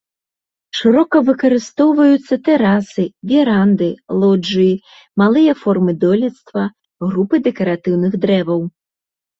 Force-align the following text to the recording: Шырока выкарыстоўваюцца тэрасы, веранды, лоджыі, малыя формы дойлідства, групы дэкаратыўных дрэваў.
Шырока 0.77 1.19
выкарыстоўваюцца 1.27 2.33
тэрасы, 2.47 3.05
веранды, 3.33 3.89
лоджыі, 4.25 4.73
малыя 5.25 5.53
формы 5.63 5.91
дойлідства, 6.07 6.61
групы 7.09 7.35
дэкаратыўных 7.51 8.13
дрэваў. 8.27 8.61